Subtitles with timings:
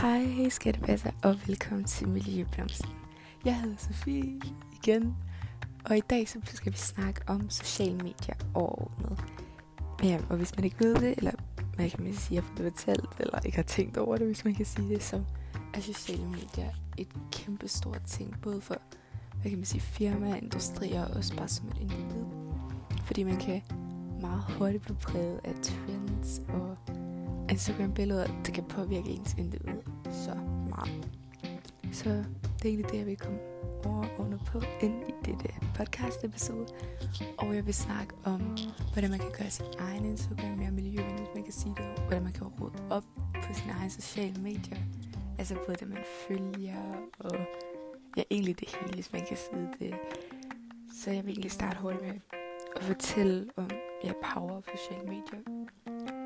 [0.00, 2.90] Hej skattepasser og velkommen til Miljøblomsten.
[3.44, 4.40] Jeg hedder Sofie
[4.72, 5.16] igen,
[5.84, 9.24] og i dag så skal vi snakke om sociale medier overordnet.
[10.02, 11.30] Ja, og hvis man ikke ved det, eller
[11.78, 14.44] man kan man sige, at har det fortalt, eller ikke har tænkt over det, hvis
[14.44, 15.22] man kan sige det, så
[15.74, 18.76] er sociale medier et kæmpe stort ting, både for
[19.40, 22.24] hvad kan man sige, firmaer, industrier og også bare som et individ.
[23.04, 23.62] Fordi man kan
[24.20, 26.76] meget hurtigt blive præget af trends og
[27.50, 30.34] Instagram-billeder, det kan påvirke ens individ så
[30.68, 31.08] meget.
[31.92, 33.38] Så det er egentlig det, jeg vil komme
[33.84, 36.66] over overordnet på ind i dette podcast episode.
[37.38, 38.56] Og jeg vil snakke om,
[38.92, 41.84] hvordan man kan gøre sin egen Instagram mere miljøvenlig, hvis man kan sige det.
[41.98, 43.04] Hvordan man kan råde op
[43.34, 44.76] på sine egne sociale medier.
[45.38, 46.82] Altså både det, man følger,
[47.18, 47.36] og
[48.16, 49.94] ja, egentlig det hele, hvis man kan sige det.
[51.02, 52.12] Så jeg vil egentlig starte hurtigt med
[52.76, 53.70] at fortælle om
[54.04, 55.40] ja, power på sociale medier.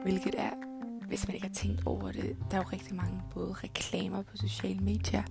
[0.02, 0.73] Hvilket er
[1.08, 4.36] hvis man ikke har tænkt over det, der er jo rigtig mange både reklamer på
[4.36, 5.22] sociale medier,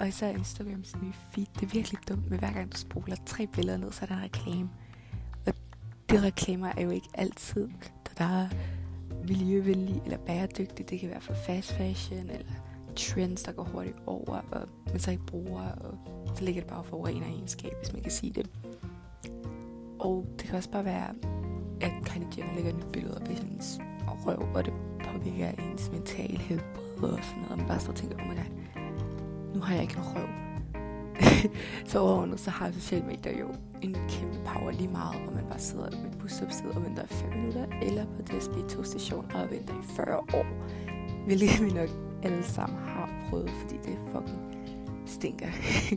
[0.00, 1.46] og især Instagrams nye feed.
[1.54, 4.16] Det er virkelig dumt men hver gang du spoler tre billeder ned, så er der
[4.16, 4.70] en reklame.
[5.46, 5.52] Og
[6.10, 7.68] de reklamer er jo ikke altid,
[8.18, 8.48] der er
[9.28, 10.86] miljøvenlige eller bæredygtige.
[10.88, 12.52] Det kan være for fast fashion eller
[12.96, 15.98] trends, der går hurtigt over, og man så ikke bruger, og
[16.36, 18.50] så ligger det bare for en egenskab, hvis man kan sige det.
[20.00, 21.14] Og det kan også bare være,
[21.80, 23.80] at Kylie Jenner lægger et billede op i hendes
[24.26, 24.72] røv, og det
[25.12, 27.50] påvirker ens mentale helbred og sådan noget.
[27.50, 28.44] Og man bare står og tænker, oh my god,
[29.54, 30.28] nu har jeg ikke en røv.
[31.90, 33.48] så overordnet, så har sociale medier jo
[33.82, 37.06] en kæmpe power lige meget, om man bare sidder med et busstopsted og venter i
[37.08, 40.46] 5 minutter, eller på DSB station og venter i 40 år.
[41.26, 41.88] Hvilket vi nok
[42.22, 44.38] alle sammen har prøvet, fordi det fucking
[45.06, 45.46] stinker.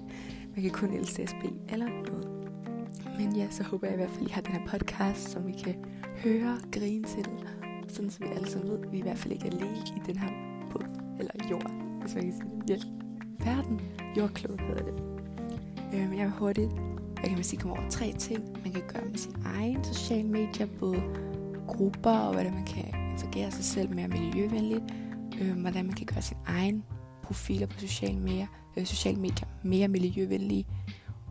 [0.55, 2.35] man kan kun elske DSB eller noget.
[3.17, 5.47] Men ja, så håber jeg i hvert fald, at I har den her podcast, som
[5.47, 5.75] vi kan
[6.23, 7.27] høre, grine til
[7.95, 10.01] sådan så vi alle sammen ved, at vi i hvert fald ikke er alene i
[10.05, 10.29] den her
[10.71, 10.81] på,
[11.19, 11.71] eller jord,
[12.01, 12.69] hvis man kan sige det.
[12.69, 13.45] Ja.
[13.45, 13.81] Verden,
[14.17, 14.93] jordkloden hedder det.
[15.93, 16.71] Øhm, jeg vil hurtigt,
[17.23, 20.67] jeg kan sige, komme over tre ting, man kan gøre med sin egen sociale medier,
[20.79, 21.03] både
[21.67, 24.83] grupper og hvordan man kan interagere sig selv mere miljøvenligt,
[25.41, 26.83] øhm, hvordan man kan gøre sin egen
[27.23, 30.67] profiler på sociale medier, øh, sociale medier mere miljøvenlige,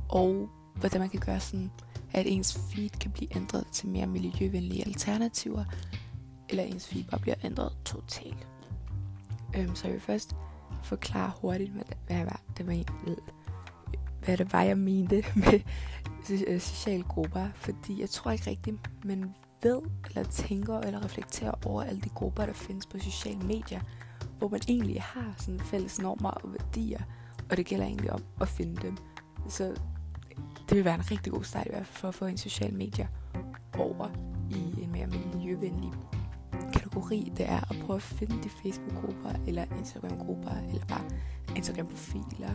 [0.08, 1.70] og hvordan man kan gøre sådan,
[2.12, 5.64] at ens feed kan blive ændret til mere miljøvenlige alternativer,
[6.54, 8.48] eller ens fiber bliver ændret totalt.
[9.56, 10.36] Øhm, så jeg vil først
[10.82, 12.16] forklare hurtigt, hvad det, hvad,
[12.58, 12.74] det var,
[14.24, 15.60] hvad det var, jeg mente med
[16.46, 21.82] øh, sociale grupper, fordi jeg tror ikke rigtigt, man ved, eller tænker, eller reflekterer over
[21.82, 23.80] alle de grupper, der findes på sociale medier,
[24.38, 27.02] hvor man egentlig har sådan fælles normer og værdier,
[27.50, 28.96] og det gælder egentlig om at finde dem.
[29.48, 29.64] Så
[30.68, 32.74] det vil være en rigtig god start i hvert fald for at få en social
[32.74, 33.06] medier
[33.78, 34.08] over
[34.50, 35.92] i en mere miljøvenlig
[36.94, 41.04] kategori, det er at prøve at finde de Facebook-grupper, eller Instagram-grupper, eller bare
[41.56, 42.50] Instagram-profiler,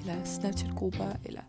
[0.00, 1.40] eller Snapchat-grupper, eller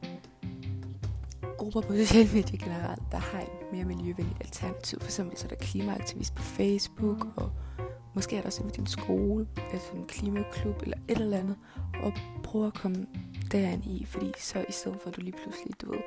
[1.57, 4.99] grupper på sociale medier generelt, der har et mere miljøvenligt alternativ.
[4.99, 7.51] For eksempel så er der klimaaktivist på Facebook, og
[8.13, 11.55] måske er der også med din skole, altså en klimaklub, eller et eller andet,
[12.03, 12.13] og
[12.43, 13.05] prøve at komme
[13.51, 16.01] derind i, fordi så i stedet for at du lige pludselig, du ved,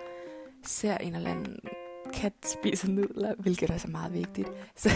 [0.67, 1.57] ser en eller anden
[2.13, 4.89] kat spiser nudler, hvilket også er meget vigtigt, så,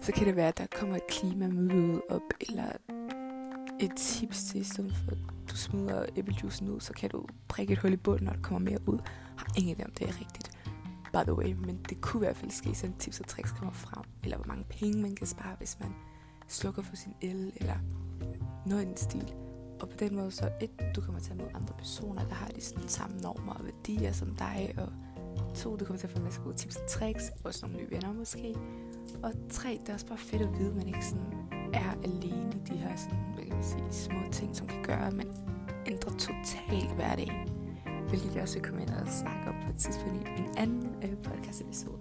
[0.00, 2.72] så kan det være, at der kommer et klimamøde op, eller
[3.80, 5.18] et tips til, i stedet for at
[5.50, 8.70] du smider æblejuicen ud, så kan du prikke et hul i bunden, når der kommer
[8.70, 8.98] mere ud.
[9.04, 10.50] Jeg har ingen idé om det er rigtigt,
[11.12, 13.72] by the way, men det kunne i hvert fald ske, så tips og tricks kommer
[13.72, 15.90] frem, eller hvor mange penge man kan spare, hvis man
[16.48, 17.76] slukker for sin el, eller
[18.66, 19.34] noget i den stil.
[19.80, 22.48] Og på den måde så, et, du kommer til at møde andre personer, der har
[22.48, 24.88] de sådan samme normer og værdier som dig, og
[25.54, 27.90] To, du kommer til at få en masse gode tips og tricks, også nogle nye
[27.90, 28.54] venner måske.
[29.22, 31.34] Og tre, det er også bare fedt at vide, at man ikke sådan
[31.72, 35.06] er alene i de her sådan, hvad kan man sige, små ting, som kan gøre,
[35.06, 35.26] at man
[35.86, 37.48] ændrer totalt hverdagen.
[38.08, 40.96] Hvilket jeg også vil komme ind og snakke om på et tidspunkt i en anden
[41.02, 41.98] øh, podcast episode.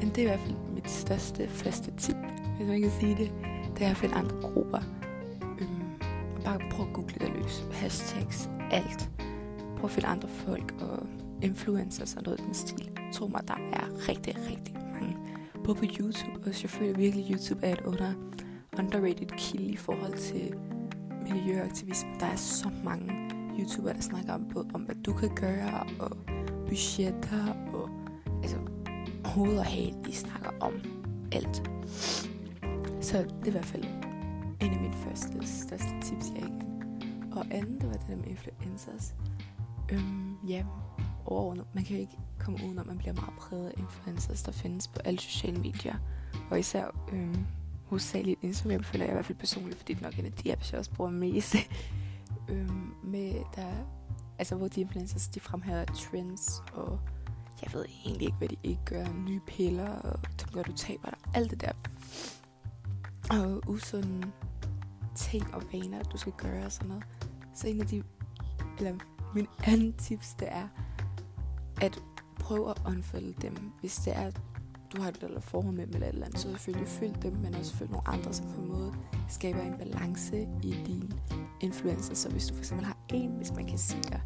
[0.00, 2.16] Men det er i hvert fald mit største faste tip,
[2.56, 3.32] hvis man kan sige det.
[3.78, 4.80] Det er at finde andre grupper.
[5.60, 5.82] Øhm,
[6.44, 7.64] bare prøv at google det løs.
[7.72, 9.10] Hashtags, alt.
[9.76, 11.06] Prøv at finde andre folk og
[11.42, 12.90] influencers og noget i den stil.
[13.12, 15.16] Tro mig, der er rigtig, rigtig mange.
[15.64, 18.12] Både på YouTube, og selvfølgelig virkelig YouTube er et under
[18.78, 20.54] underrated kilde i forhold til
[21.30, 22.10] miljøaktivisme.
[22.20, 23.12] Der er så mange
[23.58, 26.10] YouTubere, der snakker om, både om hvad du kan gøre, og
[26.68, 27.90] budgetter, og
[28.42, 28.56] altså
[29.24, 30.72] hoved og hale, de snakker om
[31.32, 31.70] alt.
[33.00, 33.84] Så det er i hvert fald
[34.60, 36.66] en af mine første, største tips, jeg ikke.
[37.32, 39.14] Og anden, det var det der med influencers.
[39.92, 40.64] Øhm, ja,
[41.26, 41.66] overordnet.
[41.74, 44.88] Man kan jo ikke komme uden, at man bliver meget præget af influencers, der findes
[44.88, 45.94] på alle sociale medier.
[46.50, 47.46] Og især øhm,
[47.84, 50.32] hovedsageligt Instagram føler jeg i hvert fald personligt, fordi det nok er nok en af
[50.32, 51.56] de apps, jeg også bruger mest.
[52.50, 53.72] øhm, med der,
[54.38, 57.00] altså hvor de influencers, de fremhæver trends, og
[57.62, 59.06] jeg ved egentlig ikke, hvad de ikke gør.
[59.12, 61.18] Nye piller, og som gør, du taber dig.
[61.34, 61.72] Alt det der.
[63.30, 64.32] Og usunde
[65.16, 67.04] ting og vaner, du skal gøre og sådan noget.
[67.54, 68.02] Så en af de,
[68.78, 68.94] eller
[69.34, 70.68] min anden tips, det er,
[71.80, 72.02] at
[72.40, 74.30] prøve at unfolde dem, hvis det er,
[74.94, 77.32] du har et eller forhold med dem eller et eller andet, så selvfølgelig følg dem,
[77.32, 78.94] men også følg nogle andre, som på en måde
[79.28, 81.12] skaber en balance i din
[81.60, 82.14] influencer.
[82.14, 84.20] Så hvis du for eksempel har en, hvis man kan sige dig,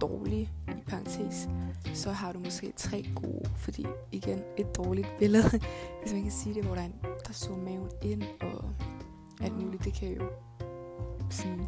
[0.00, 1.48] dårlig, i parentes,
[1.94, 5.48] så har du måske tre gode, fordi igen, et dårligt billede,
[6.02, 6.94] hvis man kan sige det, hvor der, er en,
[7.26, 8.70] der så maven ind og
[9.40, 10.22] alt muligt, det kan jo
[11.30, 11.66] sådan,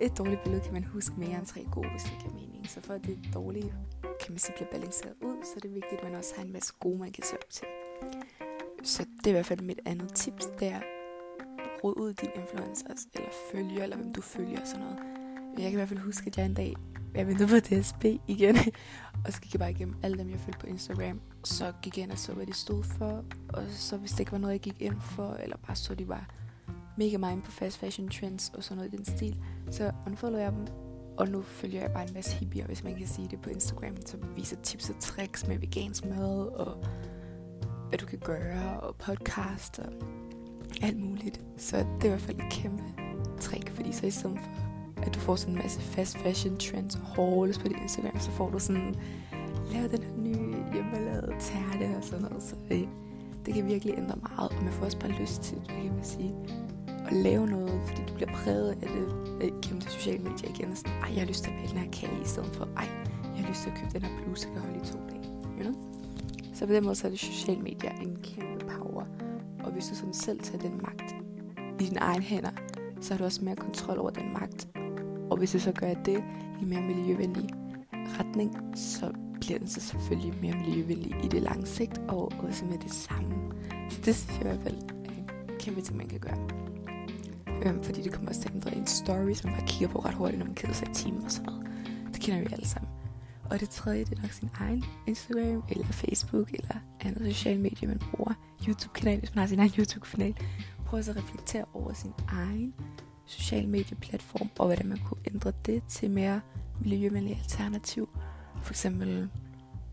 [0.00, 2.68] et dårligt billede kan man huske mere end tre gode, hvis det giver mening.
[2.68, 3.74] Så for at det dårlige,
[4.22, 6.52] kan man sige, bliver balanceret ud, så er det vigtigt, at man også har en
[6.52, 7.66] masse gode, man kan se op til.
[8.82, 10.80] Så det er i hvert fald mit andet tips, det er
[11.84, 14.98] rod ud dine influencers, eller følger, eller hvem du følger og sådan noget.
[15.54, 16.74] Jeg kan i hvert fald huske, at jeg en dag,
[17.14, 18.56] jeg ventede på DSB igen,
[19.24, 21.20] og så gik jeg bare igennem alle dem, jeg følte på Instagram.
[21.44, 24.32] Så gik jeg ind og så, hvad de stod for, og så hvis det ikke
[24.32, 26.26] var noget, jeg gik ind for, eller bare så, de var
[26.96, 29.36] mega meget på fast fashion trends og sådan noget i den stil,
[29.70, 30.66] så unfollowede jeg dem,
[31.22, 33.96] og nu følger jeg bare en masse hippier, hvis man kan sige det på Instagram,
[34.06, 36.84] som viser tips og tricks med vegansk mad, og
[37.88, 39.92] hvad du kan gøre, og podcast, og
[40.82, 41.40] alt muligt.
[41.56, 42.82] Så det er i hvert fald et kæmpe
[43.40, 46.96] trick, fordi så i stedet for, at du får sådan en masse fast fashion trends
[46.96, 48.94] og hauls på din Instagram, så får du sådan,
[49.72, 52.42] lav den her nye hjemmelavede tærte og sådan noget.
[52.42, 52.88] Så det,
[53.46, 56.04] det kan virkelig ændre meget, og man får også bare lyst til, det kan man
[56.04, 56.34] sige,
[57.12, 60.70] at lave noget, fordi du bliver præget af det gennem de sociale medier igen.
[60.70, 62.68] Og sådan, ej, jeg har lyst til at bage den her kage i stedet for,
[62.76, 62.88] ej,
[63.36, 65.24] jeg har lyst til at købe den her bluse, jeg kan holde i to dage.
[65.58, 65.74] You know?
[66.54, 69.04] Så på den måde så er det sociale medier en kæmpe power.
[69.64, 71.14] Og hvis du sådan selv tager den magt
[71.80, 72.50] i dine egne hænder,
[73.00, 74.68] så har du også mere kontrol over den magt.
[75.30, 76.24] Og hvis du så gør det
[76.60, 77.48] i mere miljøvenlig
[77.92, 82.78] retning, så bliver den så selvfølgelig mere miljøvenlig i det lange sigt, og også med
[82.78, 83.34] det samme.
[83.90, 86.48] Så det synes jeg i hvert fald er en kæmpe ting, man kan gøre.
[87.66, 90.14] Øhm, fordi det kommer også til at ændre en story, som man kigger på ret
[90.14, 91.66] hurtigt, når man keder sig i timen og sådan noget.
[92.14, 92.90] Det kender vi alle sammen.
[93.50, 97.88] Og det tredje, det er nok sin egen Instagram, eller Facebook, eller andet sociale medier,
[97.88, 98.34] man bruger.
[98.68, 100.34] YouTube-kanal, hvis man har sin egen YouTube-kanal.
[100.86, 102.74] Prøv at reflektere over sin egen
[103.26, 106.40] social medie-platform, og hvordan man kunne ændre det til mere
[106.80, 108.08] miljøvenlige alternativ.
[108.62, 109.28] For eksempel,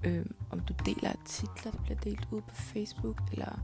[0.04, 3.60] øh, om du deler artikler, der bliver delt ud på Facebook, eller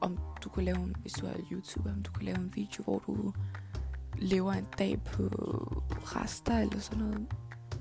[0.00, 2.82] om du kunne lave en, hvis du er YouTuber, om du kunne lave en video,
[2.84, 3.32] hvor du
[4.18, 5.22] lever en dag på
[5.92, 7.26] rester eller sådan noget.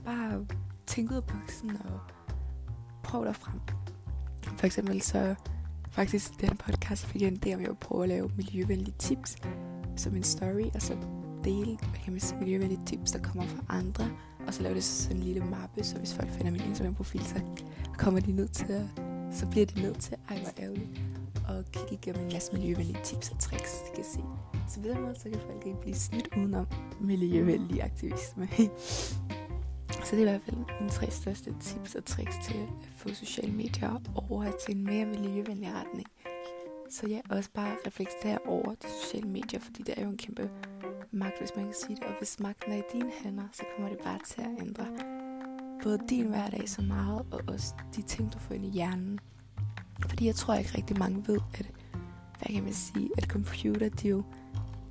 [0.05, 0.45] Bare
[0.87, 1.99] tænk ud af boksen og
[3.03, 3.59] prøv dig frem.
[4.57, 5.35] For eksempel så
[5.89, 9.35] faktisk den podcast fik jeg en idé om, jeg vil prøve at lave miljøvenlige tips
[9.95, 10.97] som en story, og så
[11.43, 14.09] dele, hvad kan man sige, miljøvenlige tips, der kommer fra andre,
[14.47, 17.41] og så lave det sådan en lille mappe, så hvis folk finder min Instagram-profil, så
[17.97, 21.01] kommer de ned til at, så bliver de nødt til, ej hvor ærgerligt,
[21.47, 24.19] og kigge igennem en masse miljøvenlige tips og tricks, de kan se.
[24.69, 26.67] Så på den måde, så kan folk ikke blive snydt udenom
[27.01, 28.47] miljøvenlig aktivisme.
[30.05, 33.13] så det er i hvert fald mine tre største tips og tricks til at få
[33.13, 36.07] sociale medier over til en mere miljøvenlig retning.
[36.89, 40.49] Så ja, også bare reflektere over de sociale medier, fordi det er jo en kæmpe
[41.11, 42.03] magt, hvis man kan sige det.
[42.03, 45.16] Og hvis magten er i dine hænder, så kommer det bare til at ændre
[45.87, 49.19] både din hverdag så meget, og også de ting, du får ind i hjernen.
[50.09, 51.71] Fordi jeg tror ikke rigtig mange ved, at,
[52.39, 54.23] hvad kan man sige, at computer, de er jo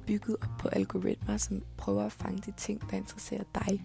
[0.07, 3.85] bygget op på algoritmer, som prøver at fange de ting, der interesserer dig.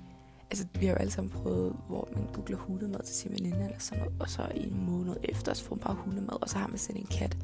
[0.50, 3.80] Altså, vi har jo alle sammen prøvet, hvor man googler hundemad til sin veninde eller
[3.80, 6.58] sådan noget, og så i en måned efter, så får man bare hundemad, og så
[6.58, 7.38] har man selv en kat.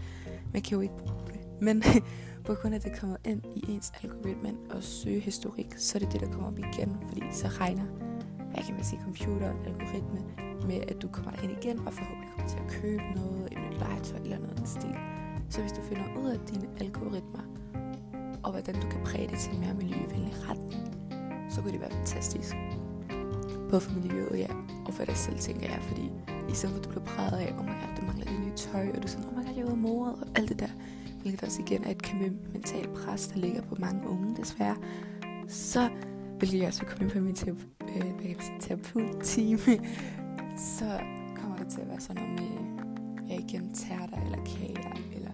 [0.53, 1.61] Man kan jo ikke bruge det.
[1.61, 1.83] Men
[2.45, 6.13] på grund af, at det kommer ind i ens algoritme og søgehistorik, så er det
[6.13, 8.06] det, der kommer op igen, fordi så regner,
[8.53, 10.19] hvad kan man sige, computer algoritme
[10.67, 13.77] med, at du kommer ind igen og forhåbentlig kommer til at købe noget, et nyt
[13.79, 14.95] legetøj eller noget den stil.
[15.49, 17.43] Så hvis du finder ud af dine algoritmer,
[18.43, 20.83] og hvordan du kan præge det til en mere miljøvenlig retning,
[21.49, 22.55] så kunne det være fantastisk.
[23.69, 24.47] Både for miljøet, ja,
[24.85, 26.11] og for dig selv, tænker jeg, fordi
[26.49, 28.55] i stedet for at du bliver præget af, oh my god, du mangler det nye
[28.55, 30.59] tøj, og du er sådan, oh my god, jeg er ude af og alt det
[30.59, 30.69] der,
[31.21, 34.75] hvilket også igen er et kæmpe mentalt pres, der ligger på mange unge, desværre,
[35.47, 35.89] så
[36.39, 37.35] vil jeg også komme ind på min
[37.97, 39.59] Øh, terapeut-time,
[40.77, 40.99] så
[41.35, 45.31] kommer det til at være sådan noget med, jeg igen, tærter eller kager, eller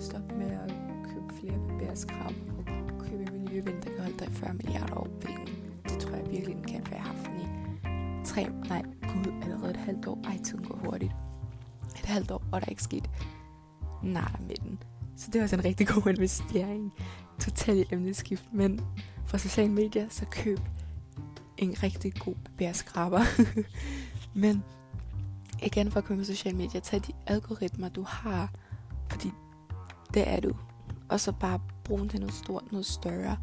[0.00, 0.74] stop med at
[1.08, 5.48] købe flere bærskrab, og købe miljøven, der kan holde dig 40 milliarder år, hvilken
[5.88, 7.62] det tror jeg virkelig, den kan, for jeg har haft den i
[8.24, 10.18] tre, nej, gud, allerede et halvt år.
[10.24, 11.12] Ej, tiden går hurtigt.
[11.98, 13.10] Et halvt år, og der er ikke sket
[14.02, 14.78] nada med den.
[15.16, 16.92] Så det er også en rigtig god investering.
[17.40, 18.52] Totalt emneskift.
[18.52, 18.80] Men
[19.26, 20.60] fra sociale medier, så køb
[21.64, 23.20] en rigtig god bærskraber.
[24.42, 24.64] Men
[25.62, 28.52] igen for at komme på sociale medier, tag de algoritmer, du har.
[29.10, 29.30] Fordi
[30.14, 30.56] det er du.
[31.08, 33.36] Og så bare brug den til noget stort, noget større.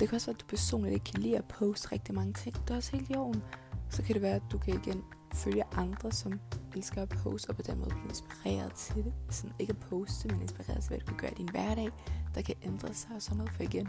[0.00, 2.54] Det kan også være, at du personligt ikke kan lide at poste rigtig mange ting.
[2.54, 3.42] Det er også helt i orden.
[3.90, 5.02] Så kan det være, at du kan igen
[5.34, 6.40] følge andre, som
[6.76, 9.12] elsker at poste, og på den måde blive inspireret til det.
[9.30, 11.88] Sådan ikke at poste, men inspireret til, hvad du kan gøre i din hverdag,
[12.34, 13.52] der kan ændre sig og sådan noget.
[13.52, 13.88] For igen,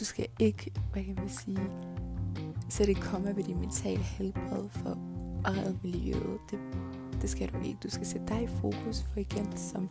[0.00, 1.60] du skal ikke, hvad kan man sige,
[2.72, 4.90] sætte et komma ved din mentale helbred for
[5.44, 6.40] at redde miljøet.
[6.50, 6.58] Det,
[7.22, 7.78] det skal du ikke.
[7.82, 9.88] Du skal sætte dig i fokus, for igen, som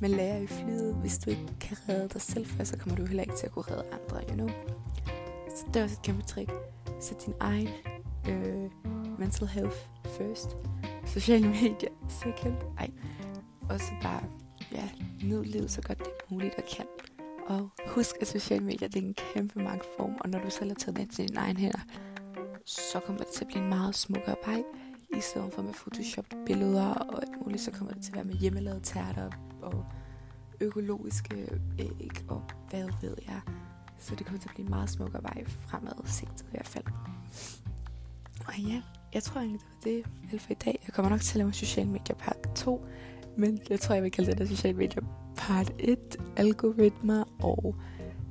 [0.00, 3.06] man lærer i flyet, hvis du ikke kan redde dig selv først, så kommer du
[3.06, 4.48] heller ikke til at kunne redde andre, you know?
[5.56, 6.52] Så det er også et kæmpe trick.
[7.00, 7.68] Sæt din egen
[8.28, 8.70] øh,
[9.18, 10.56] mental health first.
[11.06, 12.56] Sociale medier second.
[12.78, 12.90] Ej.
[13.70, 14.22] Og så bare,
[14.72, 14.88] ja,
[15.24, 16.86] nyd livet så godt det er muligt og kan.
[17.46, 20.74] Og husk, at sociale medier det er en kæmpe magtform, og når du selv har
[20.74, 21.80] taget den til dine egne hænder,
[22.66, 24.62] så kommer det til at blive en meget smukkere vej.
[25.16, 28.24] I stedet for med photoshop billeder og alt muligt, så kommer det til at være
[28.24, 29.30] med hjemmelavede tærter
[29.62, 29.84] og
[30.60, 33.40] økologiske æg og hvad ved jeg.
[33.98, 36.84] Så det kommer til at blive en meget smukkere vej fremad sigtet i hvert fald.
[38.46, 38.82] Og ja,
[39.14, 40.82] jeg tror egentlig, det var det alt for i dag.
[40.86, 42.86] Jeg kommer nok til at lave social media part 2,
[43.36, 45.00] men jeg tror, jeg vil kalde det der social media
[45.46, 47.74] part 1, algoritmer og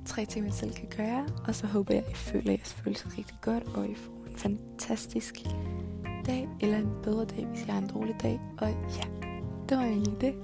[0.05, 1.25] tre ting, man selv kan gøre.
[1.47, 4.37] Og så håber jeg, at I føler, jeres I rigtig godt, og I får en
[4.37, 5.35] fantastisk
[6.25, 8.39] dag, eller en bedre dag, hvis jeg har en dårlig dag.
[8.57, 9.27] Og ja,
[9.69, 10.35] det var egentlig det.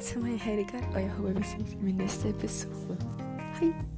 [0.00, 2.98] Så må I have det godt, og jeg håber, vi ses i min næste episode.
[3.60, 3.91] Hej!